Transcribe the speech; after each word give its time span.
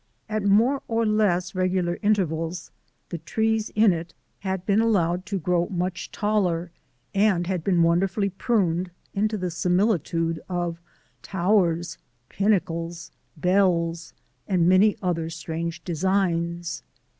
At 0.27 0.41
more 0.41 0.81
or 0.87 1.05
less 1.05 1.53
regular 1.53 1.99
intervals 2.01 2.71
the 3.09 3.19
trees 3.19 3.69
in 3.75 3.93
it 3.93 4.15
had 4.39 4.65
been 4.65 4.81
allowed 4.81 5.27
to 5.27 5.37
grow 5.37 5.67
much 5.69 6.11
taller 6.11 6.71
and 7.13 7.45
had 7.45 7.63
been 7.63 7.83
wonderfully 7.83 8.31
pruned 8.31 8.89
into 9.13 9.37
the 9.37 9.51
similitude 9.51 10.39
of 10.49 10.81
towers, 11.21 11.99
pinnacles, 12.29 13.11
bells, 13.37 14.15
and 14.47 14.67
many 14.67 14.97
other 15.03 15.29
strange 15.29 15.83
designs. 15.83 16.81